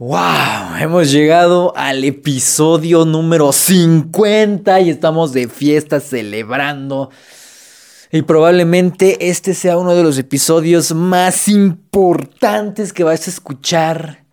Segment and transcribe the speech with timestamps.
[0.00, 0.78] ¡Wow!
[0.80, 7.10] Hemos llegado al episodio número 50 y estamos de fiesta celebrando.
[8.10, 14.24] Y probablemente este sea uno de los episodios más importantes que vas a escuchar.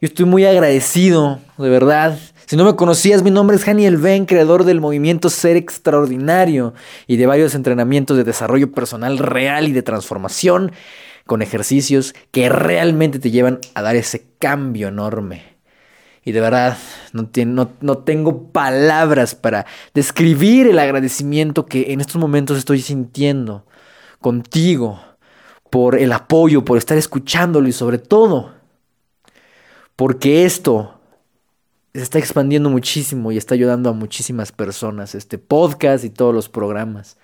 [0.00, 2.18] Yo estoy muy agradecido, de verdad.
[2.46, 6.74] Si no me conocías, mi nombre es Daniel Ben, creador del movimiento Ser Extraordinario
[7.06, 10.72] y de varios entrenamientos de desarrollo personal real y de transformación
[11.28, 15.58] con ejercicios que realmente te llevan a dar ese cambio enorme.
[16.24, 16.78] Y de verdad,
[17.12, 17.28] no,
[17.82, 23.66] no, tengo palabras para describir el agradecimiento que en estos momentos estoy sintiendo
[24.20, 25.00] contigo
[25.68, 28.54] por el apoyo, por estar escuchándolo y sobre todo
[29.96, 30.98] porque esto
[31.92, 36.48] se está expandiendo muchísimo y está ayudando a muchísimas personas, este podcast y todos los
[36.48, 37.18] programas.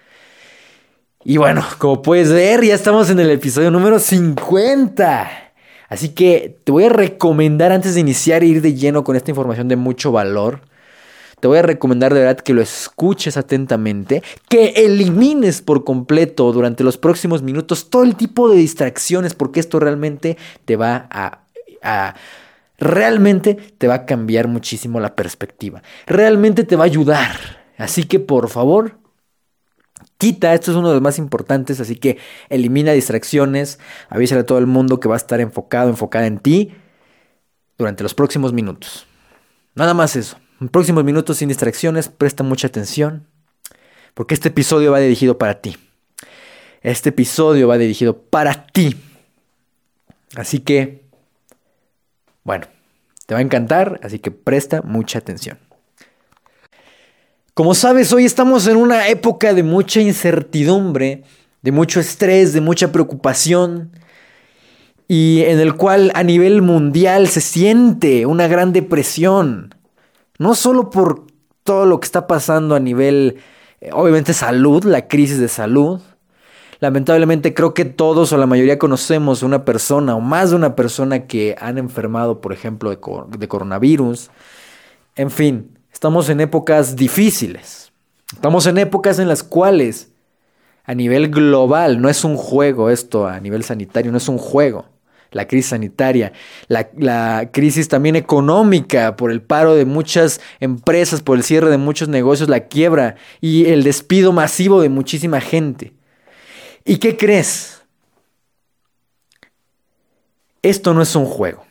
[1.27, 5.31] Y bueno, como puedes ver, ya estamos en el episodio número 50.
[5.89, 9.31] Así que te voy a recomendar antes de iniciar e ir de lleno con esta
[9.31, 10.61] información de mucho valor.
[11.41, 16.85] Te voy a recomendar de verdad que lo escuches atentamente, que elimines por completo durante
[16.85, 20.37] los próximos minutos todo el tipo de distracciones, porque esto realmente
[20.67, 21.45] te va a,
[21.83, 22.15] a
[22.79, 25.83] realmente te va a cambiar muchísimo la perspectiva.
[26.07, 27.65] Realmente te va a ayudar.
[27.79, 28.99] Así que por favor,
[30.19, 34.59] quita, esto es uno de los más importantes, así que elimina distracciones, avísale a todo
[34.59, 36.75] el mundo que va a estar enfocado, enfocada en ti
[37.79, 39.07] durante los próximos minutos.
[39.75, 40.39] Nada más eso.
[40.71, 43.27] Próximos minutos sin distracciones, presta mucha atención,
[44.15, 45.77] porque este episodio va dirigido para ti.
[46.81, 48.97] Este episodio va dirigido para ti.
[50.37, 51.05] Así que,
[52.45, 52.67] bueno,
[53.27, 55.59] te va a encantar, así que presta mucha atención.
[57.55, 61.23] Como sabes, hoy estamos en una época de mucha incertidumbre,
[61.63, 63.93] de mucho estrés, de mucha preocupación,
[65.07, 69.73] y en el cual a nivel mundial se siente una gran depresión,
[70.37, 71.29] no solo por
[71.63, 73.37] todo lo que está pasando a nivel,
[73.81, 76.01] eh, obviamente, salud, la crisis de salud.
[76.81, 81.29] Lamentablemente creo que todos o la mayoría conocemos una persona o más de una persona
[81.29, 84.31] que han enfermado, por ejemplo, de coronavirus.
[85.15, 87.93] En fin, Estamos en épocas difíciles.
[88.33, 90.11] Estamos en épocas en las cuales
[90.85, 94.87] a nivel global, no es un juego esto, a nivel sanitario, no es un juego.
[95.31, 96.33] La crisis sanitaria,
[96.67, 102.09] la, crisis también económica por el paro de muchas empresas, por el cierre de muchos
[102.09, 105.93] negocios, la quiebra y el despido masivo de muchísima gente.
[106.85, 107.83] ¿Y qué crees?
[110.61, 111.65] Esto no es un juego.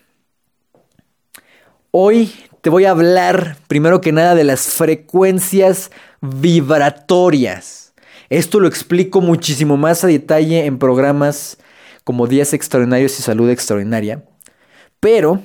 [1.91, 5.91] Hoy te voy a hablar primero que nada de las frecuencias
[6.22, 7.94] vibratorias.
[8.29, 11.57] Esto lo explico muchísimo más a detalle en programas
[12.06, 14.23] como Días Extraordinarios y Salud Extraordinaria.
[15.02, 15.41] Pero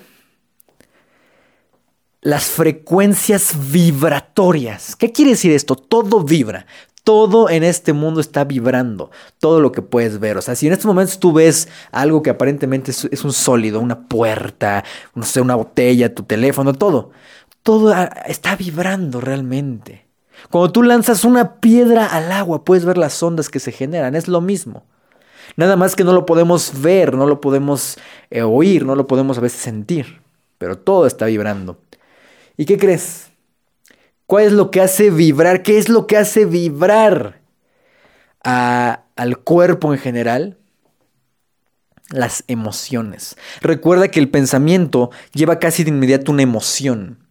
[2.20, 4.94] las frecuencias vibratorias.
[4.94, 5.74] ¿Qué quiere decir esto?
[5.74, 6.66] Todo vibra.
[7.04, 10.36] Todo en este mundo está vibrando, todo lo que puedes ver.
[10.36, 14.09] O sea, si en estos momentos tú ves algo que aparentemente es, un sólido, una
[14.09, 17.10] puerta, no sé, una botella, tu teléfono, todo,
[17.62, 17.94] todo
[18.26, 20.06] está vibrando realmente.
[20.50, 24.28] Cuando tú lanzas una piedra al agua, puedes ver las ondas que se generan, es
[24.28, 24.84] lo mismo.
[25.56, 27.98] Nada más que no lo podemos ver, no lo podemos
[28.31, 30.20] eh, oír, no lo podemos a veces sentir,
[30.58, 31.78] pero todo está vibrando.
[32.56, 33.27] ¿Y qué crees?
[34.28, 35.62] ¿Cuál es lo que hace vibrar?
[35.62, 37.40] ¿Qué es lo que hace vibrar
[38.42, 40.58] al cuerpo en general?
[42.10, 43.38] Las emociones.
[43.62, 47.26] Recuerda que el pensamiento lleva casi de inmediato una emoción.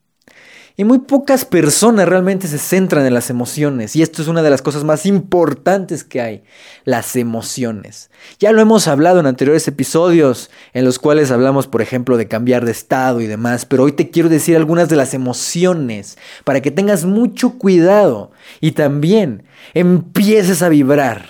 [0.79, 3.95] Y muy pocas personas realmente se centran en las emociones.
[3.95, 6.43] Y esto es una de las cosas más importantes que hay,
[6.85, 8.11] las emociones.
[8.39, 12.63] Ya lo hemos hablado en anteriores episodios, en los cuales hablamos, por ejemplo, de cambiar
[12.63, 13.65] de estado y demás.
[13.65, 18.29] Pero hoy te quiero decir algunas de las emociones para que tengas mucho cuidado
[18.61, 21.25] y también empieces a vibrar.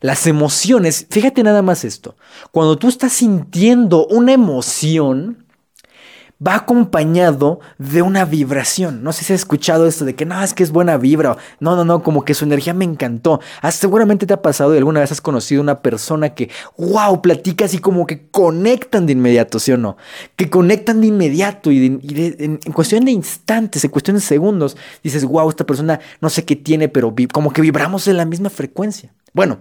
[0.00, 2.16] Las emociones, fíjate nada más esto,
[2.50, 5.44] cuando tú estás sintiendo una emoción,
[6.46, 9.02] va acompañado de una vibración.
[9.02, 11.36] No sé si has escuchado esto de que no, es que es buena vibra.
[11.60, 13.40] No, no, no, como que su energía me encantó.
[13.60, 17.74] Ah, seguramente te ha pasado y alguna vez has conocido una persona que, wow, platicas
[17.74, 19.96] y como que conectan de inmediato, ¿sí o no?
[20.36, 25.48] Que conectan de inmediato y, en, cuestión de instantes, en cuestión de segundos, dices, wow,
[25.48, 29.12] esta persona no sé qué tiene, pero como que vibramos en la misma frecuencia.
[29.32, 29.60] Bueno,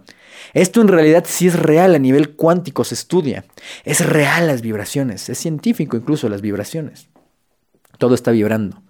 [0.54, 3.46] esto en realidad sí es real a nivel cuántico, se estudia.
[3.84, 7.10] Es real las vibraciones, es científico incluso las vibraciones.
[7.98, 8.82] Todo está vibrando.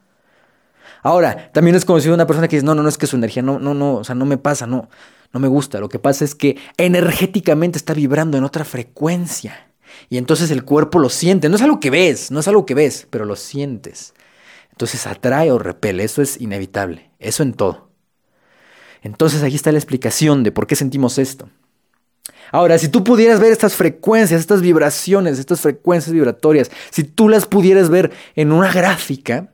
[1.02, 3.42] Ahora, también es conocido una persona que dice, no, no, no es que su energía,
[3.42, 4.90] no, no, no, o sea, no me pasa, no,
[5.34, 5.80] no me gusta.
[5.80, 9.72] Lo que pasa es que energéticamente está vibrando en otra frecuencia.
[10.10, 11.50] Y entonces el cuerpo lo siente.
[11.50, 14.14] No es algo que ves, no es algo que ves, pero lo sientes.
[14.72, 16.04] Entonces atrae o repele.
[16.04, 17.12] Eso es inevitable.
[17.20, 17.89] Eso en todo.
[19.02, 21.50] Entonces aquí está la explicación de por qué sentimos esto.
[22.52, 27.46] Ahora, si tú pudieras ver estas frecuencias, estas vibraciones, estas frecuencias vibratorias, si tú las
[27.46, 29.52] pudieras ver en una gráfica,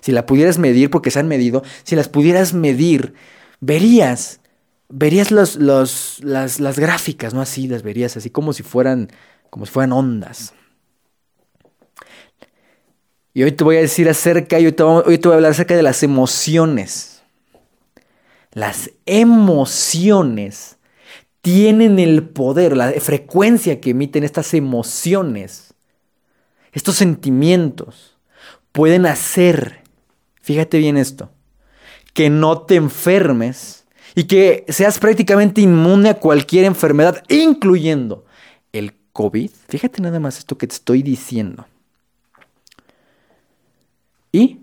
[0.00, 3.14] si la pudieras medir, porque se han medido, si las pudieras medir,
[3.60, 4.40] verías,
[4.88, 7.40] verías las, las, gráficas, ¿no?
[7.40, 9.08] Así las verías, así como si fueran,
[9.50, 10.54] como si fueran ondas.
[13.34, 15.82] Y hoy te voy a decir acerca, y hoy te voy a hablar acerca de
[15.82, 17.15] las emociones.
[18.56, 20.78] Las emociones
[21.42, 25.74] tienen el poder, la frecuencia que emiten estas emociones,
[26.72, 28.16] estos sentimientos,
[28.72, 29.86] pueden hacer
[30.46, 31.28] fíjate bien esto,
[32.14, 38.24] que no te enfermes y que seas prácticamente inmune a cualquier enfermedad, incluyendo
[38.72, 39.50] el COVID.
[39.68, 41.66] Fíjate nada más esto que te estoy diciendo.
[44.30, 44.60] Y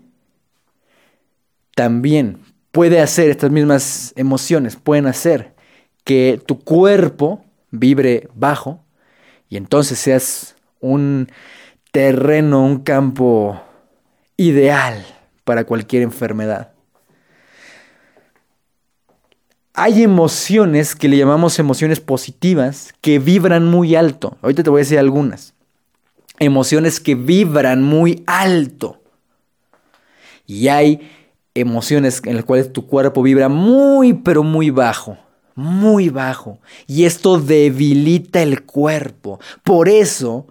[1.74, 2.38] también
[2.74, 5.54] puede hacer, estas mismas emociones pueden hacer
[6.02, 8.80] que tu cuerpo vibre bajo
[9.48, 11.28] y entonces seas un
[11.92, 13.62] terreno, un campo
[14.36, 15.06] ideal
[15.44, 16.72] para cualquier enfermedad.
[19.72, 24.36] Hay emociones que le llamamos emociones positivas que vibran muy alto.
[24.42, 25.54] Ahorita te voy a decir algunas.
[26.40, 29.00] Emociones que vibran muy alto.
[30.46, 31.08] Y hay
[31.54, 35.16] emociones en las cuales tu cuerpo vibra muy, pero muy bajo.
[35.54, 36.58] Muy bajo.
[36.86, 39.38] Y esto debilita el cuerpo.
[39.62, 40.48] Por eso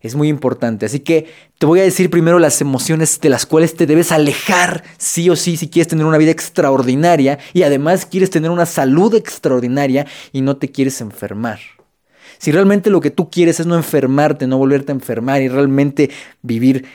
[0.00, 0.86] es muy importante.
[0.86, 1.26] Así que
[1.58, 5.36] te voy a decir primero las emociones de las cuales te debes alejar sí o
[5.36, 10.40] sí si quieres tener una vida extraordinaria y además quieres tener una salud extraordinaria y
[10.40, 11.60] no te quieres enfermar.
[12.38, 16.08] Si realmente lo que tú quieres es no enfermarte, no volverte a enfermar y realmente
[16.40, 16.86] vivir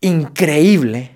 [0.00, 1.10] increíble,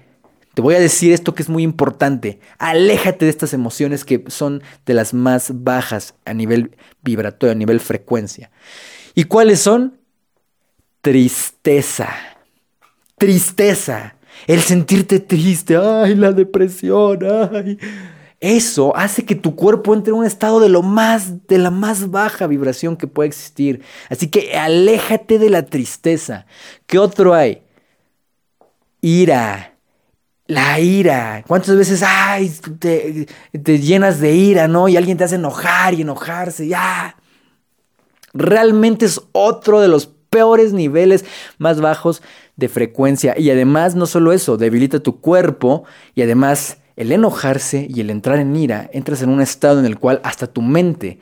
[0.54, 2.40] te voy a decir esto que es muy importante.
[2.58, 7.80] Aléjate de estas emociones que son de las más bajas a nivel vibratorio, a nivel
[7.80, 8.50] frecuencia.
[9.14, 10.00] ¿Y cuáles son?
[11.00, 12.08] tristeza.
[13.16, 14.16] Tristeza.
[14.46, 15.76] El sentirte triste.
[15.76, 17.20] Ay, la depresión.
[17.52, 17.78] Ay.
[18.40, 22.10] Eso hace que tu cuerpo entre en un estado de lo más, de la más
[22.10, 23.82] baja vibración que puede existir.
[24.08, 26.46] Así que aléjate de la tristeza.
[26.86, 27.62] ¿Qué otro hay?
[29.02, 29.76] Ira.
[30.50, 31.44] La ira.
[31.46, 33.28] ¿Cuántas veces, ay, te,
[33.62, 34.88] te llenas de ira, ¿no?
[34.88, 36.66] Y alguien te hace enojar y enojarse.
[36.66, 37.14] Ya.
[38.34, 41.24] Realmente es otro de los peores niveles
[41.58, 42.20] más bajos
[42.56, 43.38] de frecuencia.
[43.38, 45.84] Y además, no solo eso, debilita tu cuerpo
[46.16, 50.00] y además el enojarse y el entrar en ira, entras en un estado en el
[50.00, 51.20] cual hasta tu mente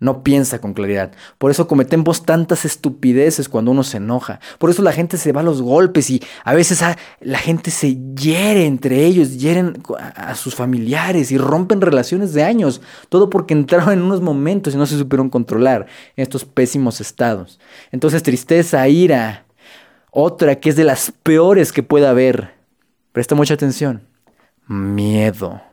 [0.00, 1.12] no piensa con claridad.
[1.38, 4.40] Por eso cometemos tantas estupideces cuando uno se enoja.
[4.58, 6.82] Por eso la gente se va a los golpes y a veces
[7.20, 9.82] la gente se hiere entre ellos, hieren
[10.16, 12.80] a, sus familiares y rompen relaciones de años.
[13.10, 15.86] Todo porque entraron en unos momentos y no se supieron controlar
[16.16, 17.60] en estos pésimos estados.
[17.92, 19.44] Entonces tristeza, ira.
[20.10, 22.54] Otra que es de las peores que pueda haber.
[23.12, 24.02] Presta mucha atención.
[24.66, 25.69] Miedo.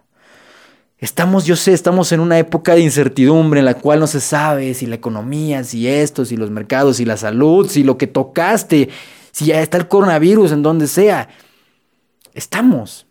[1.00, 4.74] Estamos, yo sé, estamos en una época de incertidumbre en la cual no se sabe
[4.74, 8.90] si la economía, si esto, si los mercados, si la salud, si lo que tocaste,
[9.32, 11.30] si ya está el coronavirus en donde sea.
[12.34, 13.06] Estamos,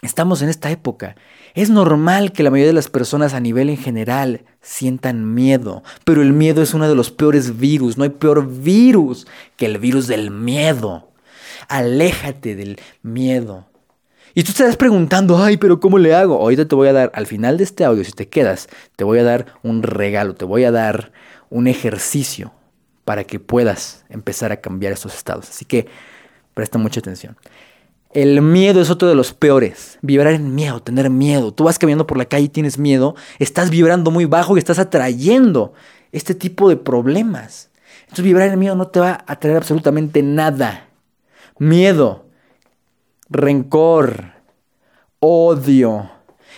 [0.00, 1.16] estamos en esta época.
[1.52, 6.22] Es normal que la mayoría de las personas a nivel en general sientan miedo, pero
[6.22, 7.98] el miedo es uno de los peores virus.
[7.98, 9.26] No hay peor virus
[9.56, 11.10] que el virus del miedo.
[11.68, 13.66] Aléjate del miedo.
[14.38, 16.34] Y tú estás preguntando, ay, pero ¿cómo le hago?
[16.34, 19.18] Ahorita te voy a dar, al final de este audio, si te quedas, te voy
[19.18, 21.10] a dar un regalo, te voy a dar
[21.48, 22.52] un ejercicio
[23.06, 25.48] para que puedas empezar a cambiar estos estados.
[25.48, 25.86] Así que
[26.52, 27.38] presta mucha atención.
[28.12, 29.98] El miedo es otro de los peores.
[30.02, 31.54] Vibrar en miedo, tener miedo.
[31.54, 34.78] Tú vas caminando por la calle y tienes miedo, estás vibrando muy bajo y estás
[34.78, 35.72] atrayendo
[36.12, 37.70] este tipo de problemas.
[38.00, 40.90] Entonces vibrar en miedo no te va a traer absolutamente nada.
[41.58, 42.25] Miedo
[43.28, 44.32] rencor,
[45.20, 46.10] odio,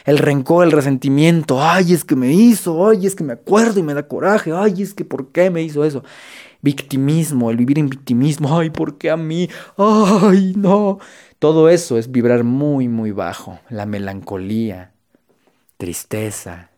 [0.05, 3.83] el rencor, el resentimiento, ay, es que me hizo, ay, es que me acuerdo y
[3.83, 6.03] me da coraje, ay, es que ¿por qué me hizo eso?
[6.61, 9.49] Victimismo, el vivir en victimismo, ay, ¿por qué a mí?
[9.77, 10.99] Ay, no.
[11.39, 14.93] Todo eso es vibrar muy, muy bajo, la melancolía,
[15.77, 16.71] tristeza,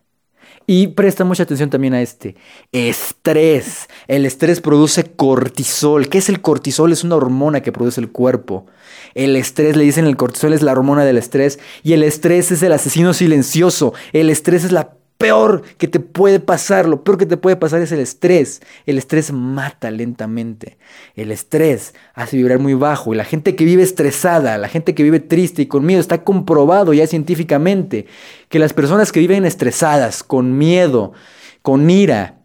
[0.67, 2.35] y presta mucha atención también a este.
[2.71, 3.89] Estrés.
[4.07, 6.07] El estrés produce cortisol.
[6.07, 6.91] ¿Qué es el cortisol?
[6.91, 8.67] Es una hormona que produce el cuerpo.
[9.13, 11.59] El estrés, le dicen el cortisol es la hormona del estrés.
[11.83, 13.93] Y el estrés es el asesino silencioso.
[14.13, 17.79] El estrés es la peor que te puede pasar, lo peor que te puede pasar
[17.81, 18.59] es el estrés.
[18.87, 20.79] El estrés mata lentamente.
[21.15, 23.13] El estrés hace vibrar muy bajo.
[23.13, 26.23] Y la gente que vive estresada, la gente que vive triste y con miedo, está
[26.23, 28.07] comprobado ya científicamente
[28.49, 31.13] que las personas que viven estresadas, con miedo,
[31.61, 32.39] con ira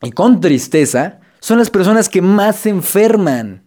[0.00, 3.63] y con tristeza, son las personas que más se enferman.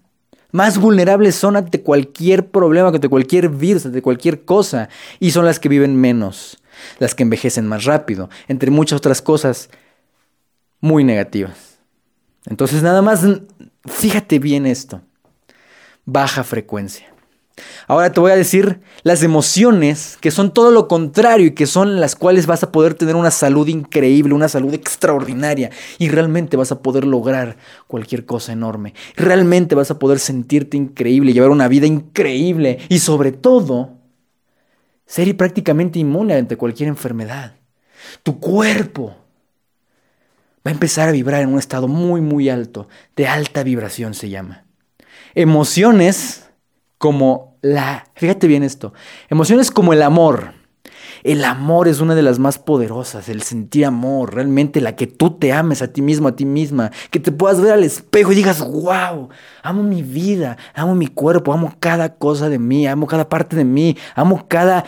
[0.58, 4.90] Más vulnerables son ante cualquier problema, ante cualquier virus, ante cualquier cosa.
[5.20, 6.58] Y son las que viven menos,
[6.98, 9.70] las que envejecen más rápido, entre muchas otras cosas
[10.82, 11.78] muy negativas.
[12.48, 13.24] Entonces nada más,
[13.86, 15.04] fíjate bien esto.
[16.06, 17.06] Baja frecuencia.
[17.88, 22.00] Ahora te voy a decir las emociones que son todo lo contrario y que son
[22.00, 26.72] las cuales vas a poder tener una salud increíble, una salud extraordinaria y realmente vas
[26.72, 28.94] a poder lograr cualquier cosa enorme.
[29.16, 33.98] Realmente vas a poder sentirte increíble, llevar una vida increíble y sobre todo
[35.06, 37.56] ser prácticamente inmune ante cualquier enfermedad.
[38.24, 39.16] Tu cuerpo
[40.66, 44.30] va a empezar a vibrar en un estado muy muy alto, de alta vibración se
[44.30, 44.66] llama.
[45.34, 46.47] Emociones
[46.98, 48.94] como la, fíjate bien esto,
[49.30, 50.54] emociones como el amor.
[51.24, 55.32] El amor es una de las más poderosas, el sentir amor, realmente la que tú
[55.32, 58.36] te ames a ti mismo, a ti misma, que te puedas ver al espejo y
[58.36, 59.30] digas, wow,
[59.64, 63.66] amo mi vida, amo mi cuerpo, amo cada cosa de mí, amo cada parte de
[63.66, 64.86] mí, amo cada,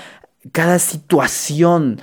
[0.52, 2.00] cada situación,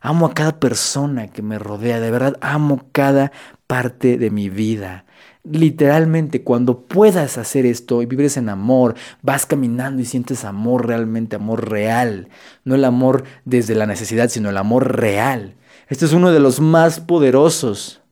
[0.00, 3.32] amo a cada persona que me rodea, de verdad amo cada
[3.66, 5.04] parte de mi vida.
[5.42, 11.36] Literalmente, cuando puedas hacer esto y vives en amor, vas caminando y sientes amor realmente,
[11.36, 12.28] amor real.
[12.64, 15.54] No el amor desde la necesidad, sino el amor real.
[15.88, 18.02] Este es uno de los más poderosos.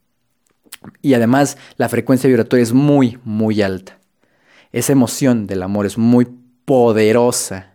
[1.02, 3.98] Y además la frecuencia vibratoria es muy, muy alta.
[4.72, 6.26] Esa emoción del amor es muy
[6.64, 7.74] poderosa.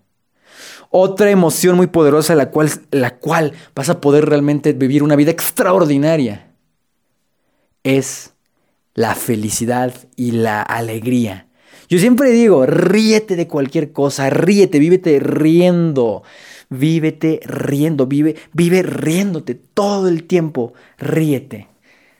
[0.89, 5.31] Otra emoción muy poderosa la cual, la cual vas a poder realmente vivir una vida
[5.31, 6.51] extraordinaria
[7.83, 8.32] es
[8.93, 11.47] la felicidad y la alegría.
[11.89, 16.23] Yo siempre digo, ríete de cualquier cosa, ríete, vívete riendo,
[16.69, 21.67] vívete riendo, vive, vive riéndote todo el tiempo, ríete.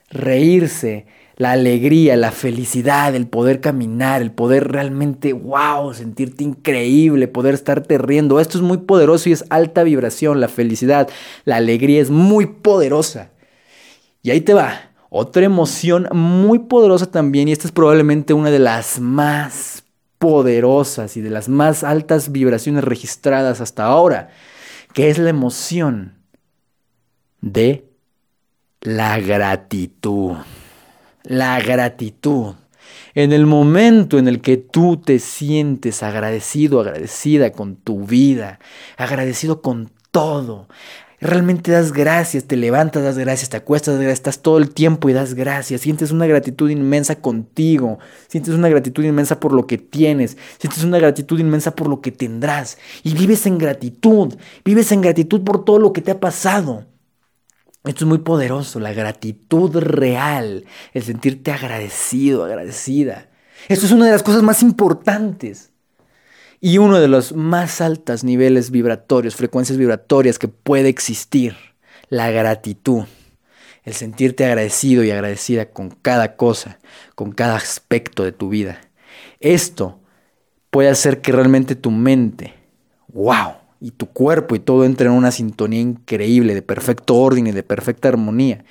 [0.09, 7.55] Reírse, la alegría, la felicidad, el poder caminar, el poder realmente, wow, sentirte increíble, poder
[7.55, 8.39] estarte riendo.
[8.39, 11.09] Esto es muy poderoso y es alta vibración, la felicidad,
[11.45, 13.31] la alegría es muy poderosa.
[14.21, 14.92] Y ahí te va.
[15.15, 19.83] Otra emoción muy poderosa también, y esta es probablemente una de las más
[20.17, 24.31] poderosas y de las más altas vibraciones registradas hasta ahora,
[24.91, 26.15] que es la emoción
[27.41, 27.85] de
[28.81, 30.31] la gratitud.
[31.21, 32.55] La gratitud.
[33.13, 38.57] En el momento en el que tú te sientes agradecido, agradecida con tu vida,
[38.97, 40.67] agradecido con todo,
[41.23, 45.13] realmente das gracias, te levantas, das gracias, te acuestas, gracias, estás todo el tiempo y
[45.13, 50.37] das gracias, sientes una gratitud inmensa contigo, sientes una gratitud inmensa por lo que tienes,
[50.59, 55.43] sientes una gratitud inmensa por lo que tendrás y vives en gratitud, vives en gratitud
[55.43, 56.85] por todo lo que te ha pasado.
[57.83, 63.29] Esto es muy poderoso, la gratitud real, el sentirte agradecido, agradecida.
[63.67, 65.72] Esto es una de las cosas más importantes
[66.65, 71.57] y uno de los más altos niveles vibratorios, frecuencias vibratorias que puede existir,
[72.07, 73.03] la gratitud.
[73.83, 76.79] El sentirte agradecido y agradecida con cada cosa,
[77.15, 78.79] con cada aspecto de tu vida.
[79.41, 79.99] Esto
[80.69, 82.53] puede hacer que realmente tu mente,
[83.09, 87.51] wow, y tu cuerpo y todo entre en una sintonía increíble, de perfecto orden y
[87.51, 88.63] de perfecta armonía.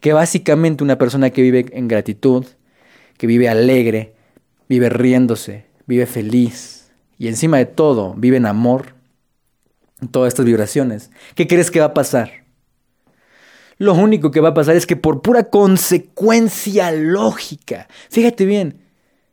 [0.00, 2.44] Que básicamente una persona que vive en gratitud,
[3.16, 4.12] que vive alegre,
[4.68, 6.77] vive riéndose, vive feliz,
[7.18, 8.94] y encima de todo vive en amor,
[10.10, 12.30] todas estas vibraciones, ¿qué crees que va a pasar?
[13.78, 18.80] Lo único que va a pasar es que por pura consecuencia lógica, fíjate bien,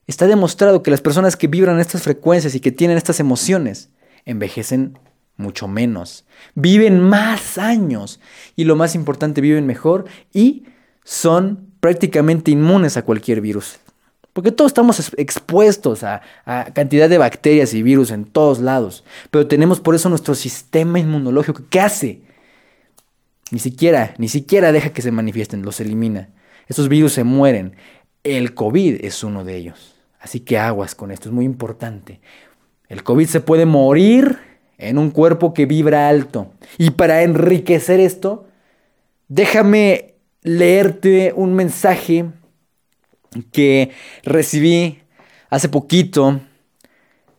[0.07, 3.89] está demostrado que las personas que vibran estas frecuencias y que tienen estas emociones
[4.25, 4.99] envejecen
[5.37, 8.19] mucho menos, viven más años
[8.55, 10.65] y lo más importante, viven mejor y
[11.03, 13.79] son prácticamente inmunes a cualquier virus.
[14.35, 16.21] Porque todos estamos expuestos a,
[16.73, 19.05] cantidad de bacterias y virus en todos lados.
[19.31, 21.63] Pero tenemos por eso nuestro sistema inmunológico.
[21.69, 22.19] ¿Qué hace?
[23.49, 26.31] Ni siquiera, ni siquiera deja que se manifiesten, los elimina.
[26.67, 27.77] Esos virus se mueren.
[28.25, 29.95] El COVID es uno de ellos.
[30.19, 32.19] Así que aguas con esto, es muy importante.
[32.89, 34.37] El COVID se puede morir
[34.77, 36.51] en un cuerpo que vibra alto.
[36.77, 38.47] Y para enriquecer esto,
[39.29, 42.25] déjame leerte un mensaje
[43.51, 43.91] que
[44.23, 44.99] recibí
[45.49, 46.41] hace poquito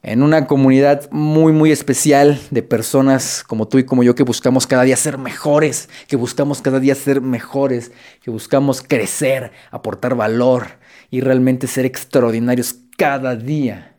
[0.07, 4.67] en una comunidad muy, muy especial de personas como tú y como yo que buscamos
[4.67, 7.91] cada día ser mejores, que buscamos cada día ser mejores,
[8.23, 10.69] que buscamos crecer, aportar valor
[11.11, 13.97] y realmente ser extraordinarios cada día.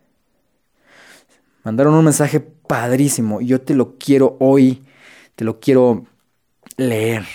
[1.63, 4.84] Mandaron un mensaje padrísimo y yo te lo quiero hoy,
[5.36, 6.06] te lo quiero
[6.77, 7.25] leer.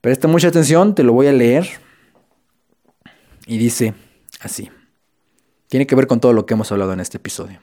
[0.00, 1.85] Presta mucha atención, te lo voy a leer.
[3.46, 3.94] Y dice
[4.40, 4.70] así.
[5.68, 7.60] Tiene que ver con todo lo que hemos hablado en este episodio.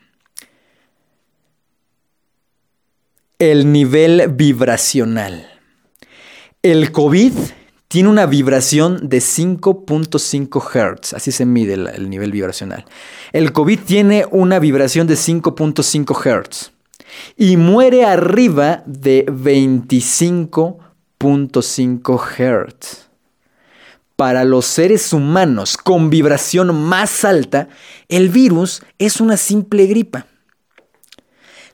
[3.40, 5.50] El nivel vibracional.
[6.62, 7.34] El COVID
[7.90, 12.86] tiene una vibración de 5.5 Hz, así se mide el, nivel vibracional.
[13.34, 16.72] El COVID tiene una vibración de 5.5 Hz
[17.38, 23.03] y muere arriba de 25.5 Hz
[24.16, 27.70] para los seres humanos con vibración más alta,
[28.10, 30.28] el virus es una simple gripa.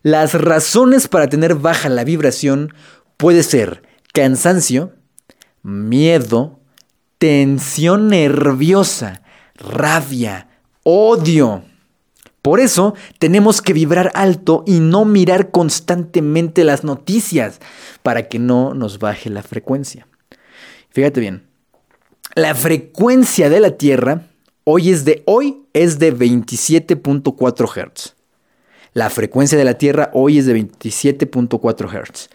[0.01, 2.74] Las razones para tener baja la vibración
[3.17, 4.93] puede ser cansancio,
[5.62, 6.60] miedo,
[7.17, 9.22] tensión nerviosa,
[9.55, 10.48] rabia,
[10.84, 11.65] odio.
[12.41, 17.60] Por eso tenemos que vibrar alto y no mirar constantemente las noticias
[18.01, 20.08] para que no nos baje la frecuencia.
[20.89, 21.48] Fíjate bien,
[22.39, 24.29] la frecuencia de la Tierra
[24.63, 28.15] hoy es de hoy es de 27.4 Hz.
[28.93, 32.29] La frecuencia de la Tierra hoy es de 27.4 Hz.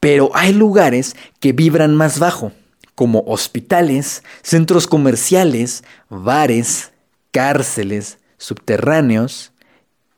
[0.00, 2.52] Pero hay lugares que vibran más bajo,
[2.94, 6.92] como hospitales, centros comerciales, bares,
[7.30, 9.52] cárceles, subterráneos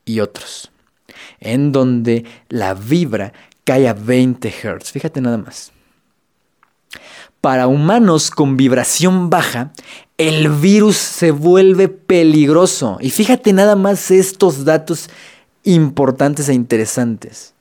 [0.04, 0.70] y otros,
[1.40, 3.32] en donde la vibra
[3.64, 4.92] cae a 20 Hz.
[4.92, 5.72] Fíjate nada más
[7.46, 9.70] para humanos con vibración baja,
[10.18, 12.98] el virus se vuelve peligroso.
[13.00, 15.08] Y fíjate nada más estos datos
[15.62, 17.54] importantes e interesantes.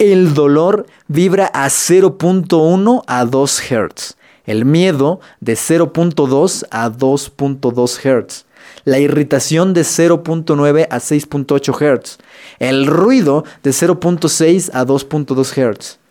[0.00, 4.16] El dolor vibra a 0.1 a 2 Hz.
[4.46, 8.46] El miedo de 0.2 a 2.2 Hz.
[8.84, 12.18] La irritación de 0.9 a 6.8 Hz.
[12.58, 16.03] El ruido de 0.6 a 2.2 Hz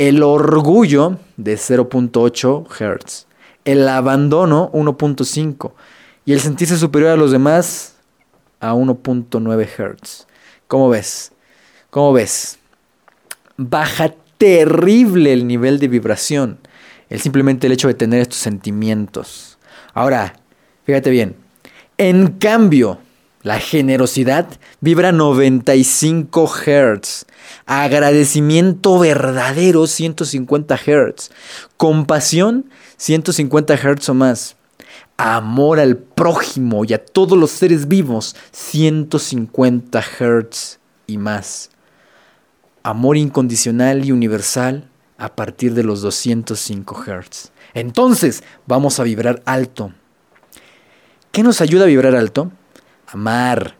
[0.00, 3.26] el orgullo de 0.8 Hz,
[3.66, 5.72] el abandono 1.5
[6.24, 7.96] y el sentirse superior a los demás
[8.60, 10.26] a 1.9 Hz.
[10.68, 11.32] ¿Cómo ves?
[11.90, 12.58] ¿Cómo ves?
[13.58, 16.60] Baja terrible el nivel de vibración.
[17.10, 19.58] El simplemente el hecho de tener estos sentimientos.
[19.92, 20.32] Ahora,
[20.84, 21.36] fíjate bien.
[21.98, 23.00] En cambio,
[23.42, 24.46] la generosidad
[24.80, 27.26] vibra 95 Hz.
[27.66, 31.30] Agradecimiento verdadero 150 Hz.
[31.76, 34.56] Compasión 150 Hz o más.
[35.16, 41.70] Amor al prójimo y a todos los seres vivos 150 Hz y más.
[42.82, 47.52] Amor incondicional y universal a partir de los 205 Hz.
[47.74, 49.92] Entonces vamos a vibrar alto.
[51.32, 52.50] ¿Qué nos ayuda a vibrar alto?
[53.12, 53.76] Amar,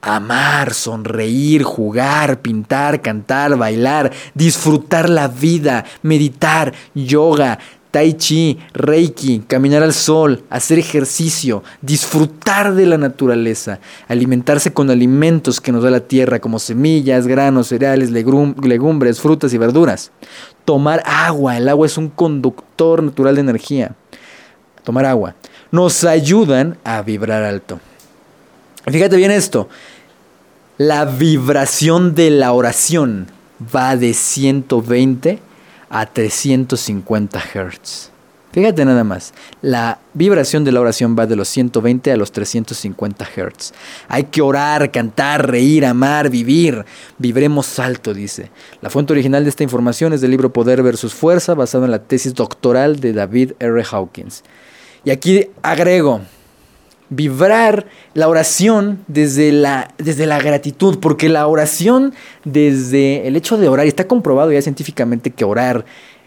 [0.00, 7.58] amar, sonreír, jugar, pintar, cantar, bailar, disfrutar la vida, meditar, yoga,
[7.90, 15.60] tai chi, reiki, caminar al sol, hacer ejercicio, disfrutar de la naturaleza, alimentarse con alimentos
[15.60, 20.12] que nos da la tierra como semillas, granos, cereales, legumbres, frutas y verduras.
[20.64, 23.96] Tomar agua, el agua es un conductor natural de energía.
[24.84, 25.34] Tomar agua.
[25.70, 27.80] Nos ayudan a vibrar alto.
[28.86, 29.68] Fíjate bien esto.
[30.78, 33.26] La vibración de la oración
[33.74, 35.40] va de 120
[35.90, 38.10] a 350 Hz.
[38.50, 43.24] Fíjate nada más, la vibración de la oración va de los 120 a los 350
[43.24, 43.72] Hz.
[44.08, 46.84] Hay que orar, cantar, reír, amar, vivir.
[47.18, 48.50] Vibremos alto, dice.
[48.80, 51.98] La fuente original de esta información es del libro Poder versus Fuerza, basado en la
[51.98, 53.84] tesis doctoral de David R.
[53.90, 54.44] Hawkins.
[55.04, 56.22] Y aquí agrego,
[57.10, 63.68] vibrar la oración desde la, desde la gratitud, porque la oración desde el hecho de
[63.68, 65.84] orar, y está comprobado ya científicamente que orar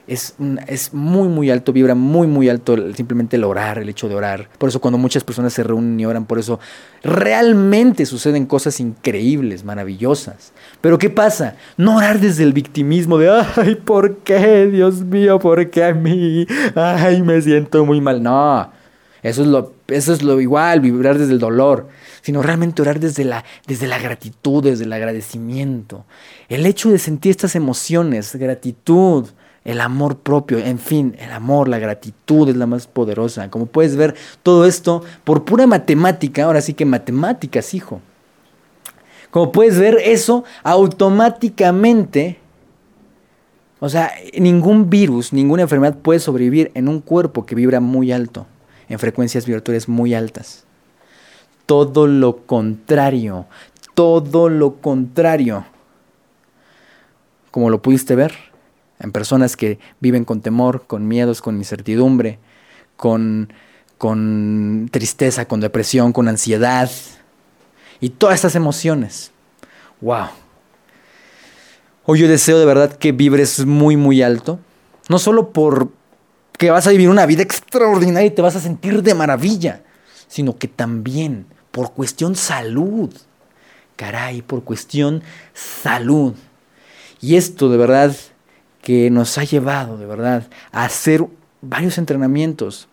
[0.07, 0.35] es,
[0.67, 4.49] es muy, muy alto, vibra muy, muy alto simplemente el orar, el hecho de orar.
[4.57, 6.59] Por eso cuando muchas personas se reúnen y oran, por eso
[7.03, 10.51] realmente suceden cosas increíbles, maravillosas.
[10.81, 11.55] Pero ¿qué pasa?
[11.77, 15.39] No orar desde el victimismo de, ay, ¿por qué, Dios mío?
[15.39, 16.45] ¿Por qué a mí?
[16.75, 18.21] Ay, me siento muy mal.
[18.21, 18.80] No
[19.23, 21.87] eso es lo, eso es lo igual, vibrar desde el dolor,
[22.21, 26.05] sino realmente orar desde la, desde la gratitud, desde el agradecimiento.
[26.49, 29.27] El hecho de sentir estas emociones, gratitud,
[29.63, 33.49] el amor propio, en fin, el amor, la gratitud es la más poderosa.
[33.51, 38.01] Como puedes ver, todo esto por pura matemática, ahora sí que matemáticas, hijo.
[39.29, 42.39] Como puedes ver, eso automáticamente,
[43.79, 48.47] o sea, ningún virus, ninguna enfermedad puede sobrevivir en un cuerpo que vibra muy alto,
[48.91, 50.65] en frecuencias vibratorias muy altas.
[51.65, 53.45] Todo lo contrario,
[53.93, 55.65] todo lo contrario.
[57.51, 58.33] Como lo pudiste ver,
[58.99, 62.37] en personas que viven con temor, con miedos, con incertidumbre,
[62.97, 63.53] con,
[63.97, 66.91] con tristeza, con depresión, con ansiedad
[68.01, 69.31] y todas estas emociones.
[70.01, 70.27] ¡Wow!
[72.03, 74.59] Hoy yo deseo de verdad que vibres muy, muy alto.
[75.07, 75.91] No solo por
[76.61, 79.81] que vas a vivir una vida extraordinaria y te vas a sentir de maravilla,
[80.27, 83.11] sino que también por cuestión salud.
[83.95, 85.23] Caray, por cuestión
[85.55, 86.35] salud.
[87.19, 88.15] Y esto de verdad
[88.83, 91.25] que nos ha llevado de verdad a hacer
[91.63, 92.87] varios entrenamientos.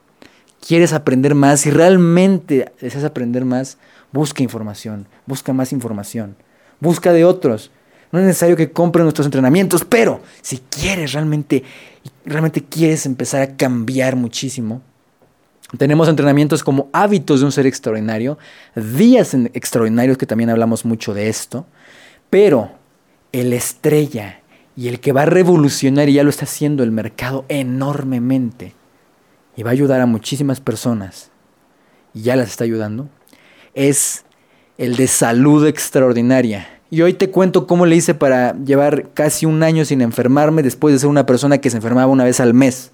[0.66, 3.76] Quieres aprender más y realmente deseas aprender más,
[4.12, 6.36] busca información, busca más información,
[6.80, 7.70] busca de otros.
[8.12, 11.64] No es necesario que compren nuestros entrenamientos, pero si quieres realmente,
[12.28, 14.82] realmente quieres empezar a cambiar muchísimo,
[15.76, 18.38] tenemos entrenamientos como hábitos de un ser extraordinario,
[18.74, 21.66] días extraordinarios que también hablamos mucho de esto,
[22.30, 22.70] pero
[23.32, 24.40] el estrella
[24.76, 28.74] y el que va a revolucionar, y ya lo está haciendo el mercado enormemente,
[29.56, 31.30] y va a ayudar a muchísimas personas,
[32.14, 33.08] y ya las está ayudando,
[33.74, 34.24] es
[34.78, 36.77] el de salud extraordinaria.
[36.90, 40.94] Y hoy te cuento cómo le hice para llevar casi un año sin enfermarme después
[40.94, 42.92] de ser una persona que se enfermaba una vez al mes.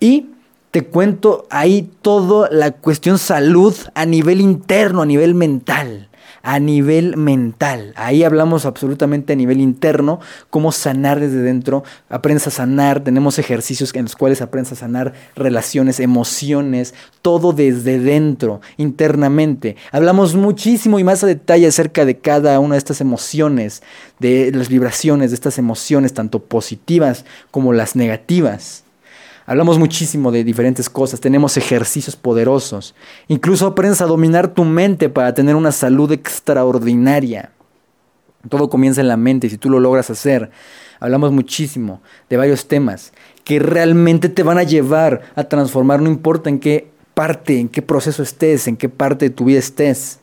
[0.00, 0.30] Y
[0.70, 6.08] te cuento ahí toda la cuestión salud a nivel interno, a nivel mental
[6.44, 7.94] a nivel mental.
[7.96, 11.84] Ahí hablamos absolutamente a nivel interno, cómo sanar desde dentro.
[12.10, 17.98] Aprendes a sanar, tenemos ejercicios en los cuales aprendes a sanar relaciones, emociones, todo desde
[17.98, 19.76] dentro, internamente.
[19.90, 23.82] Hablamos muchísimo y más a detalle acerca de cada una de estas emociones,
[24.20, 28.83] de las vibraciones de estas emociones, tanto positivas como las negativas.
[29.46, 32.94] Hablamos muchísimo de diferentes cosas, tenemos ejercicios poderosos.
[33.28, 37.50] Incluso aprendes a dominar tu mente para tener una salud extraordinaria.
[38.48, 40.50] Todo comienza en la mente y si tú lo logras hacer,
[40.98, 43.12] hablamos muchísimo de varios temas
[43.44, 47.82] que realmente te van a llevar a transformar, no importa en qué parte, en qué
[47.82, 50.20] proceso estés, en qué parte de tu vida estés,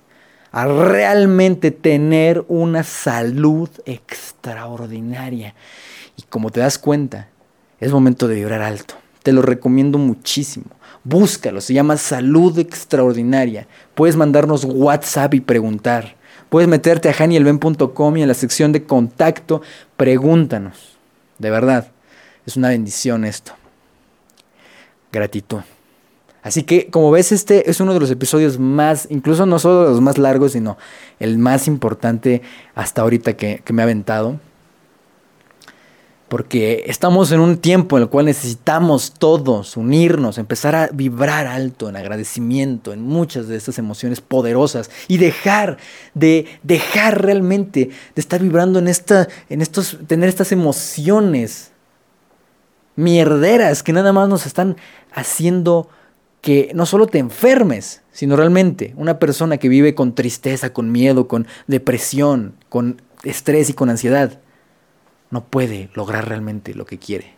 [0.52, 5.54] a realmente tener una salud extraordinaria.
[6.18, 7.30] Y como te das cuenta,
[7.80, 9.01] es momento de vibrar alto.
[9.24, 10.66] Te lo recomiendo muchísimo.
[11.04, 13.68] Búscalo, se llama Salud Extraordinaria.
[13.94, 16.16] Puedes mandarnos WhatsApp y preguntar.
[16.50, 19.62] Puedes meterte a janielben.com y en la sección de contacto,
[19.96, 20.98] pregúntanos.
[21.38, 21.92] De verdad,
[22.46, 23.54] es una bendición esto.
[25.12, 25.62] Gratitud.
[26.44, 30.02] Así que, como ves, este es uno de los episodios más, incluso no solo los
[30.02, 30.78] más largos, sino
[31.20, 32.42] el más importante
[32.74, 34.40] hasta ahorita que, que me ha aventado
[36.32, 41.90] porque estamos en un tiempo en el cual necesitamos todos unirnos, empezar a vibrar alto
[41.90, 45.76] en agradecimiento, en muchas de estas emociones poderosas y dejar
[46.14, 51.74] de dejar realmente de estar vibrando en esta en estos tener estas emociones
[52.96, 54.78] mierderas que nada más nos están
[55.12, 55.90] haciendo
[56.40, 61.28] que no solo te enfermes, sino realmente una persona que vive con tristeza, con miedo,
[61.28, 64.40] con depresión, con estrés y con ansiedad
[65.32, 67.34] no puede lograr realmente lo que quiere.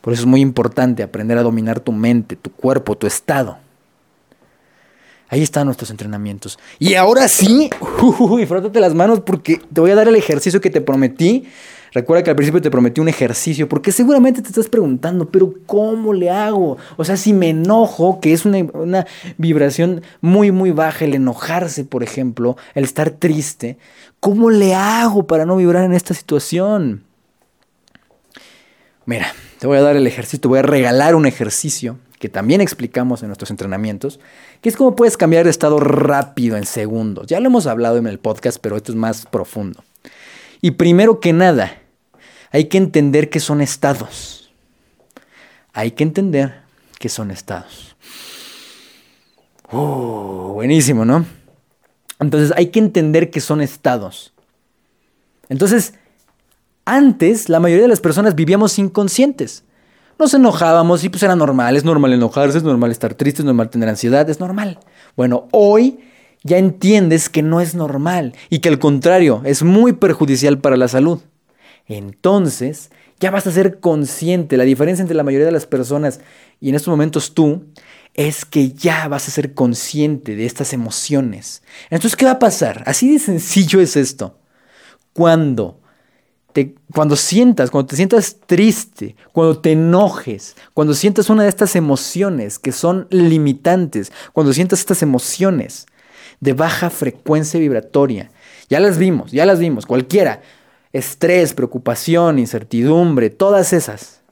[0.00, 3.58] Por eso es muy importante aprender a dominar tu mente, tu cuerpo, tu estado.
[5.28, 6.58] Ahí están nuestros entrenamientos.
[6.78, 7.68] Y ahora sí,
[8.18, 11.46] uy, frótate las manos porque te voy a dar el ejercicio que te prometí.
[11.92, 16.12] Recuerda que al principio te prometí un ejercicio, porque seguramente te estás preguntando, pero ¿cómo
[16.12, 16.76] le hago?
[16.98, 19.06] O sea, si me enojo, que es una, una
[19.38, 23.78] vibración muy, muy baja, el enojarse, por ejemplo, el estar triste,
[24.20, 27.07] ¿cómo le hago para no vibrar en esta situación?
[29.08, 32.60] Mira, te voy a dar el ejercicio, te voy a regalar un ejercicio que también
[32.60, 34.20] explicamos en nuestros entrenamientos,
[34.60, 37.26] que es cómo puedes cambiar de estado rápido en segundos.
[37.26, 39.82] Ya lo hemos hablado en el podcast, pero esto es más profundo.
[40.60, 41.78] Y primero que nada,
[42.50, 44.52] hay que entender que son estados.
[45.72, 46.60] Hay que entender
[46.98, 47.96] que son estados.
[49.72, 51.24] Uh, buenísimo, ¿no?
[52.20, 54.34] Entonces hay que entender que son estados.
[55.48, 55.94] Entonces,
[56.94, 59.64] antes, la mayoría de las personas vivíamos inconscientes.
[60.18, 63.70] Nos enojábamos y pues era normal, es normal enojarse, es normal estar triste, es normal
[63.70, 64.80] tener ansiedad, es normal.
[65.16, 66.00] Bueno, hoy
[66.42, 70.88] ya entiendes que no es normal y que al contrario es muy perjudicial para la
[70.88, 71.20] salud.
[71.86, 74.56] Entonces, Ya vas a ser consciente.
[74.56, 76.20] La diferencia entre la mayoría de las personas
[76.60, 77.64] y en estos momentos tú
[78.14, 81.62] es que ya vas a ser consciente de estas emociones.
[81.90, 82.84] Entonces, ¿qué va a pasar?
[82.86, 84.38] Así de sencillo es esto.
[85.12, 85.80] Cuando
[86.92, 92.58] cuando sientas, cuando te sientas triste, cuando te enojes, cuando sientas una de estas emociones
[92.58, 95.86] que son limitantes, cuando sientas estas emociones
[96.40, 98.30] de baja frecuencia vibratoria,
[98.68, 100.42] ya las vimos, ya las vimos, cualquiera,
[100.92, 104.22] estrés, preocupación, incertidumbre, todas esas,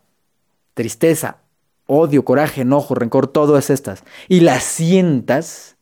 [0.74, 1.38] tristeza,
[1.86, 5.76] odio, coraje, enojo, rencor, todas estas, y las sientas,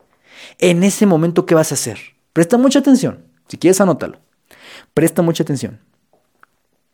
[0.59, 1.99] en ese momento, ¿qué vas a hacer?
[2.33, 4.18] Presta mucha atención, si quieres anótalo,
[4.92, 5.81] presta mucha atención.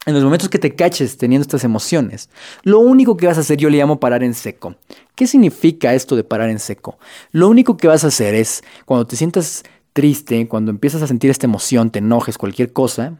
[0.06, 2.30] En los momentos que te caches teniendo estas emociones,
[2.62, 4.76] lo único que vas a hacer yo le llamo parar en seco.
[5.14, 6.98] ¿Qué significa esto de parar en seco?
[7.32, 11.30] Lo único que vas a hacer es, cuando te sientas triste, cuando empiezas a sentir
[11.30, 13.18] esta emoción, te enojes, cualquier cosa,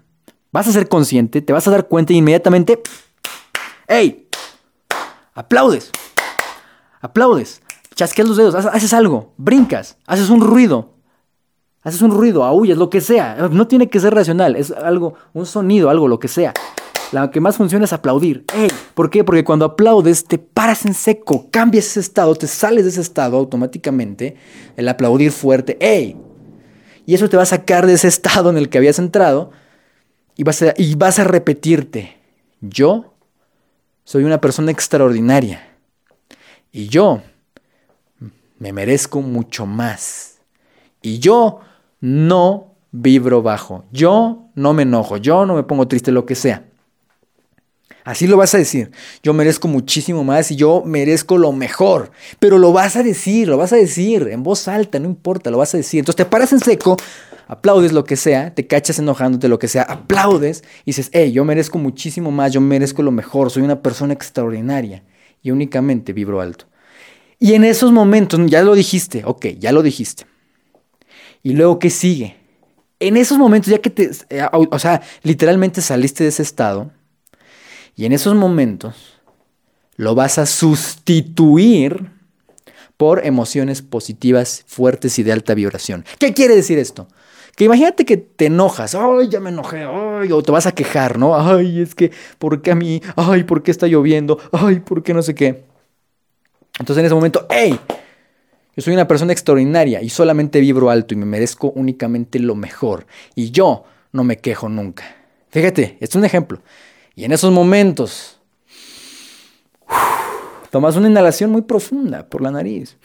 [0.52, 2.80] vas a ser consciente, te vas a dar cuenta y inmediatamente,
[3.86, 4.26] ¡hey!
[5.34, 5.90] Aplaudes,
[7.02, 7.60] aplaudes,
[7.94, 10.94] chasqueas los dedos, haces algo, brincas, haces un ruido,
[11.82, 13.48] haces un ruido, aullas, lo que sea.
[13.50, 16.52] No tiene que ser racional, es algo, un sonido, algo, lo que sea.
[17.12, 18.44] La que más funciona es aplaudir.
[18.54, 18.68] ¡Hey!
[18.94, 19.24] ¿Por qué?
[19.24, 23.36] Porque cuando aplaudes te paras en seco, cambias ese estado, te sales de ese estado
[23.36, 24.36] automáticamente,
[24.76, 25.76] el aplaudir fuerte.
[25.80, 26.16] ¡Hey!
[27.06, 29.50] Y eso te va a sacar de ese estado en el que habías entrado
[30.36, 32.16] y vas a, y vas a repetirte.
[32.60, 33.14] Yo
[34.04, 35.66] soy una persona extraordinaria.
[36.70, 37.22] Y yo
[38.58, 40.38] me merezco mucho más.
[41.02, 41.60] Y yo
[42.00, 43.84] no vibro bajo.
[43.92, 45.16] Yo no me enojo.
[45.16, 46.64] Yo no me pongo triste, lo que sea.
[48.04, 48.90] Así lo vas a decir.
[49.22, 52.10] Yo merezco muchísimo más y yo merezco lo mejor.
[52.38, 55.58] Pero lo vas a decir, lo vas a decir en voz alta, no importa, lo
[55.58, 56.00] vas a decir.
[56.00, 56.96] Entonces te paras en seco,
[57.46, 61.44] aplaudes lo que sea, te cachas enojándote lo que sea, aplaudes y dices, hey, yo
[61.44, 65.04] merezco muchísimo más, yo merezco lo mejor, soy una persona extraordinaria.
[65.42, 66.66] Y únicamente vibro alto.
[67.38, 70.26] Y en esos momentos, ya lo dijiste, ok, ya lo dijiste.
[71.42, 72.36] Y luego, ¿qué sigue?
[72.98, 76.90] En esos momentos, ya que te, eh, o sea, literalmente saliste de ese estado,
[77.96, 79.20] y en esos momentos
[79.96, 82.10] lo vas a sustituir
[82.96, 86.04] por emociones positivas, fuertes y de alta vibración.
[86.18, 87.08] ¿Qué quiere decir esto?
[87.56, 91.18] Que imagínate que te enojas, ay, ya me enojé, ay, o te vas a quejar,
[91.18, 91.36] ¿no?
[91.36, 93.02] Ay, es que, ¿por qué a mí?
[93.16, 94.38] Ay, ¿por qué está lloviendo?
[94.52, 95.64] Ay, ¿por qué no sé qué?
[96.78, 97.78] Entonces en ese momento, ¡hey!
[98.76, 103.06] Yo soy una persona extraordinaria y solamente vibro alto y me merezco únicamente lo mejor.
[103.34, 105.04] Y yo no me quejo nunca.
[105.50, 106.62] Fíjate, es un ejemplo.
[107.14, 108.38] Y en esos momentos,
[110.70, 112.96] tomas una inhalación muy profunda por la nariz.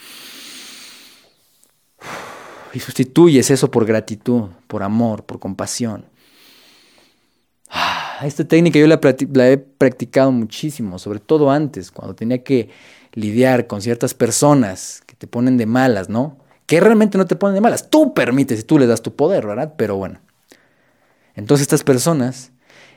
[2.74, 6.06] Y sustituyes eso por gratitud, por amor, por compasión.
[8.22, 12.70] Esta técnica yo la, he practicado muchísimo, sobre todo antes, cuando tenía que
[13.14, 16.38] lidiar con ciertas personas te ponen de malas, ¿no?
[16.66, 17.90] Que realmente no te ponen de malas.
[17.90, 19.74] Tú permites y tú le das tu poder, ¿verdad?
[19.78, 20.20] Pero bueno.
[21.36, 22.52] Entonces estas personas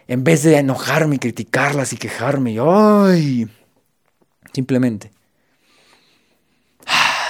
[0.06, 3.48] en vez de enojarme y criticarlas y quejarme, ¡ay!
[4.52, 5.10] Simplemente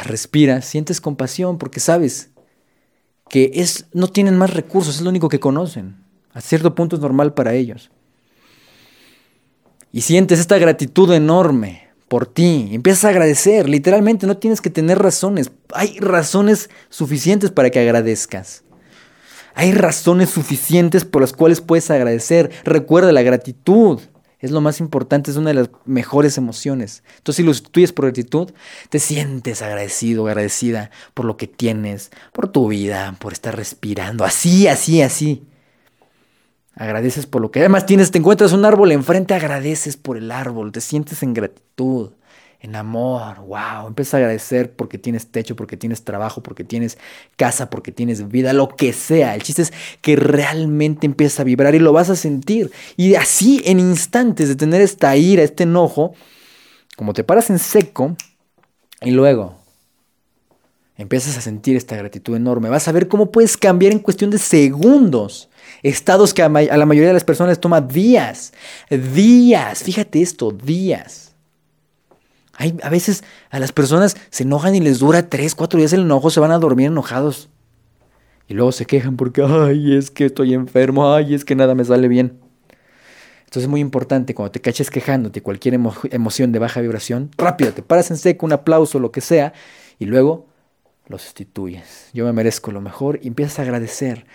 [0.04, 2.30] respira, sientes compasión porque sabes
[3.28, 5.96] que es, no tienen más recursos, es lo único que conocen.
[6.32, 7.90] A cierto punto es normal para ellos.
[9.92, 12.70] Y sientes esta gratitud enorme por ti.
[12.72, 13.68] Empiezas a agradecer.
[13.68, 15.50] Literalmente no tienes que tener razones.
[15.74, 18.64] Hay razones suficientes para que agradezcas.
[19.54, 22.50] Hay razones suficientes por las cuales puedes agradecer.
[22.64, 24.00] Recuerda, la gratitud
[24.40, 27.02] es lo más importante, es una de las mejores emociones.
[27.16, 28.52] Entonces, si lo sustituyes por gratitud,
[28.88, 34.68] te sientes agradecido, agradecida por lo que tienes, por tu vida, por estar respirando, así,
[34.68, 35.42] así, así.
[36.78, 40.70] Agradeces por lo que además tienes, te encuentras un árbol enfrente, agradeces por el árbol,
[40.70, 42.12] te sientes en gratitud
[42.60, 46.98] en amor, wow, empieza a agradecer porque tienes techo, porque tienes trabajo, porque tienes
[47.36, 49.34] casa, porque tienes vida, lo que sea.
[49.34, 52.70] El chiste es que realmente empieza a vibrar y lo vas a sentir.
[52.96, 56.14] Y así en instantes de tener esta ira, este enojo,
[56.96, 58.16] como te paras en seco
[59.02, 59.56] y luego
[60.96, 64.38] empiezas a sentir esta gratitud enorme, vas a ver cómo puedes cambiar en cuestión de
[64.38, 65.48] segundos.
[65.82, 68.52] Estados que a, la mayoría de las personas les toma días,
[68.90, 71.28] días, fíjate esto, días
[72.82, 76.30] a veces a las personas se enojan y les dura tres, cuatro días el enojo,
[76.30, 77.48] se van a dormir enojados.
[78.48, 81.84] Y luego se quejan porque, ay, es que estoy enfermo, ay, es que nada me
[81.84, 82.40] sale bien.
[83.40, 85.74] Entonces es muy importante, cuando te caches quejándote, cualquier
[86.10, 89.52] emoción de baja vibración, rápido, te paras en seco, un aplauso, lo que sea,
[89.98, 90.46] y luego
[91.06, 92.10] lo sustituyes.
[92.12, 94.26] Yo me merezco lo mejor y empiezas a agradecer.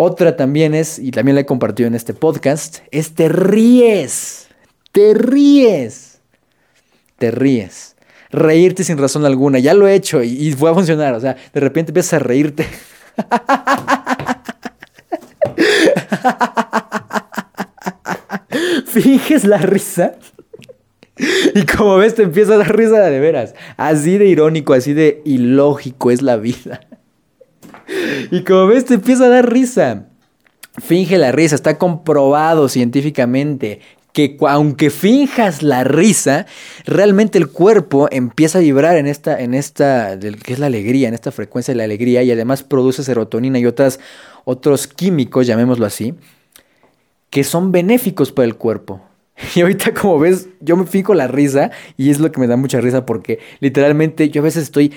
[0.00, 4.46] Otra también es, y también la he compartido en este podcast, es te ríes.
[4.92, 6.20] te ríes.
[7.18, 7.96] Te ríes.
[8.30, 9.58] Reírte sin razón alguna.
[9.58, 11.14] Ya lo he hecho y, y fue a funcionar.
[11.14, 12.64] O sea, de repente empiezas a reírte.
[18.86, 20.12] Finges la risa.
[21.56, 23.56] Y como ves, te empieza a dar risa de veras.
[23.76, 26.87] Así de irónico, así de ilógico es la vida.
[28.30, 30.06] Y como ves, te empieza a dar risa.
[30.78, 33.80] Finge la risa, está comprobado científicamente
[34.12, 36.46] que aunque finjas la risa,
[36.86, 41.14] realmente el cuerpo empieza a vibrar en esta, en esta, que es la alegría, en
[41.14, 44.00] esta frecuencia de la alegría y además produce serotonina y otras,
[44.44, 46.14] otros químicos, llamémoslo así,
[47.30, 49.00] que son benéficos para el cuerpo.
[49.54, 52.56] Y ahorita como ves, yo me fijo la risa y es lo que me da
[52.56, 54.92] mucha risa porque literalmente yo a veces estoy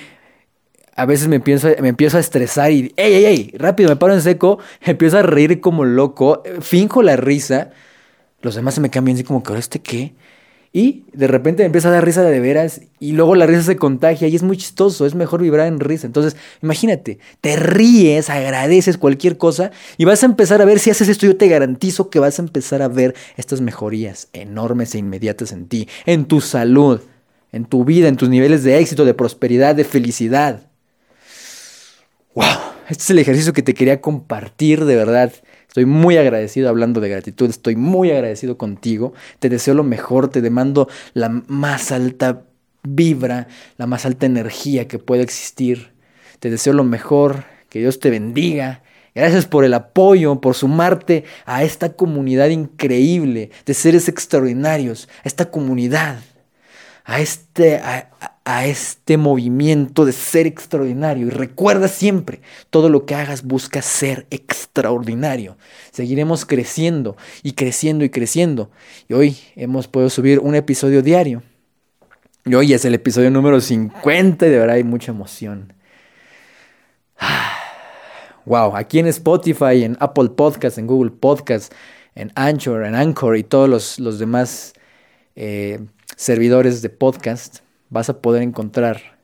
[0.95, 3.53] a veces me empiezo, me empiezo a estresar y, ¡ey, ey, ey!
[3.57, 7.71] Rápido, me paro en seco, empiezo a reír como loco, finjo la risa,
[8.41, 10.13] los demás se me cambian así como que, ¿ahora este qué?
[10.73, 13.75] Y de repente me empieza a dar risa de veras y luego la risa se
[13.75, 16.07] contagia y es muy chistoso, es mejor vibrar en risa.
[16.07, 21.09] Entonces, imagínate, te ríes, agradeces cualquier cosa y vas a empezar a ver si haces
[21.09, 25.51] esto, yo te garantizo que vas a empezar a ver estas mejorías enormes e inmediatas
[25.51, 27.01] en ti, en tu salud,
[27.51, 30.70] en tu vida, en tus niveles de éxito, de prosperidad, de felicidad.
[32.33, 32.45] ¡Wow!
[32.87, 35.33] Este es el ejercicio que te quería compartir, de verdad.
[35.67, 39.13] Estoy muy agradecido hablando de gratitud, estoy muy agradecido contigo.
[39.39, 42.43] Te deseo lo mejor, te demando la más alta
[42.83, 45.91] vibra, la más alta energía que pueda existir.
[46.39, 48.81] Te deseo lo mejor, que Dios te bendiga.
[49.13, 55.51] Gracias por el apoyo, por sumarte a esta comunidad increíble de seres extraordinarios, a esta
[55.51, 56.19] comunidad,
[57.05, 57.81] a este,
[58.43, 61.27] a este movimiento de ser extraordinario.
[61.27, 65.57] Y recuerda siempre, todo lo que hagas busca ser extraordinario.
[65.91, 68.71] Seguiremos creciendo y creciendo y creciendo.
[69.07, 71.43] Y hoy hemos podido subir un episodio diario.
[72.45, 75.73] Y hoy es el episodio número 50 y de verdad hay mucha emoción.
[78.43, 81.69] Wow, aquí en Spotify, en Apple Podcasts, en Google Podcasts,
[82.15, 84.73] en Anchor, en Anchor y todos los, los demás
[85.35, 85.79] eh,
[86.21, 89.17] servidores de podcast vas a poder encontrar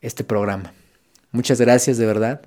[0.00, 0.74] este programa.
[1.30, 2.42] Muchas gracias de verdad.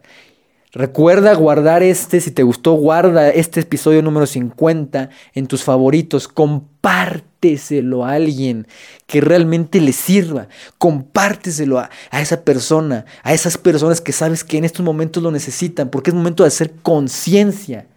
[0.74, 6.28] Recuerda guardar este, si te gustó, guarda este episodio número 50 en tus favoritos.
[6.28, 8.68] Compárteselo a alguien
[9.08, 10.50] que realmente le sirva.
[10.78, 15.32] Compárteselo a, a, esa persona, a esas personas que sabes que en estos momentos lo
[15.32, 17.88] necesitan, porque es momento de hacer conciencia.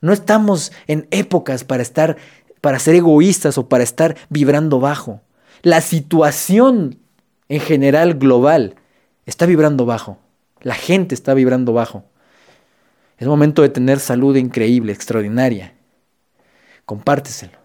[0.00, 2.16] No estamos en épocas para estar,
[2.60, 5.20] para ser egoístas o para estar vibrando bajo
[5.66, 6.98] la situación
[7.48, 8.76] en general global
[9.24, 10.18] está vibrando bajo.
[10.60, 12.04] La gente está vibrando bajo.
[13.18, 15.74] Es momento de tener salud increíble, extraordinaria.
[16.84, 17.58] Compárteselo.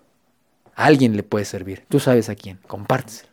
[0.76, 1.84] A alguien le puede servir.
[1.90, 2.58] Tú sabes a quién.
[2.66, 3.30] Compárteselo.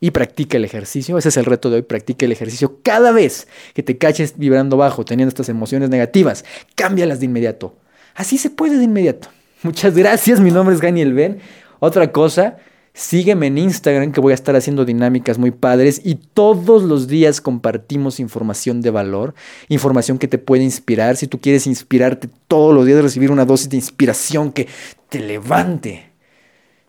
[0.00, 1.16] Y practica el ejercicio.
[1.16, 1.82] Ese es el reto de hoy.
[1.82, 6.44] Practica el ejercicio cada vez que te caches vibrando bajo, teniendo estas emociones negativas.
[6.74, 7.76] Cámbialas de inmediato.
[8.14, 9.28] Así se puede de inmediato.
[9.62, 10.40] Muchas gracias.
[10.40, 11.38] Mi nombre es Daniel Ben.
[11.80, 12.56] Otra cosa,
[12.92, 17.40] Sígueme en Instagram que voy a estar haciendo dinámicas muy padres y todos los días
[17.40, 19.34] compartimos información de valor,
[19.68, 21.16] información que te puede inspirar.
[21.16, 24.66] Si tú quieres inspirarte todos los días, recibir una dosis de inspiración que
[25.08, 26.10] te levante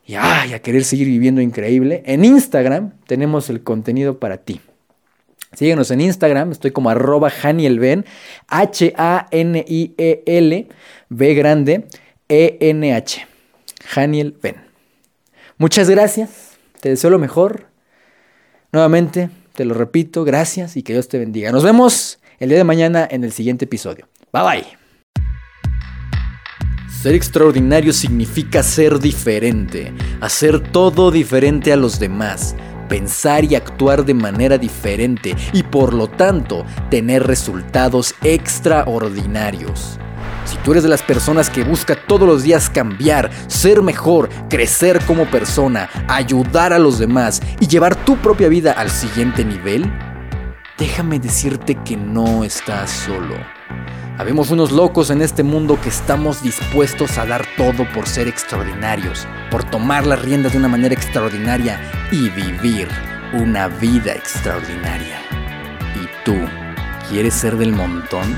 [0.08, 4.60] y a querer seguir viviendo increíble, en Instagram tenemos el contenido para ti.
[5.54, 8.06] Síguenos en Instagram, estoy como arroba Hanielben,
[8.48, 8.98] H-A-N-I-E-L,
[11.10, 11.88] B grande,
[12.34, 13.28] E-N-H,
[13.94, 14.56] Haniel Ben.
[15.58, 17.66] Muchas gracias, te deseo lo mejor.
[18.72, 21.52] Nuevamente, te lo repito, gracias y que Dios te bendiga.
[21.52, 24.08] Nos vemos el día de mañana en el siguiente episodio.
[24.32, 24.66] Bye bye.
[27.02, 29.92] Ser extraordinario significa ser diferente,
[30.22, 32.56] hacer todo diferente a los demás,
[32.88, 40.00] pensar y actuar de manera diferente y por lo tanto tener resultados extraordinarios.
[40.52, 45.00] Si tú eres de las personas que busca todos los días cambiar, ser mejor, crecer
[45.06, 49.90] como persona, ayudar a los demás y llevar tu propia vida al siguiente nivel,
[50.78, 53.36] déjame decirte que no estás solo.
[54.18, 59.26] Habemos unos locos en este mundo que estamos dispuestos a dar todo por ser extraordinarios,
[59.50, 61.80] por tomar las riendas de una manera extraordinaria
[62.12, 62.90] y vivir
[63.32, 65.18] una vida extraordinaria.
[65.96, 66.36] ¿Y tú
[67.10, 68.36] quieres ser del montón?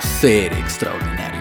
[0.00, 1.35] Ser extraordinario.